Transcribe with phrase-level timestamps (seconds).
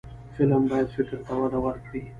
[0.37, 2.01] فلم باید فکر ته وده ورکړي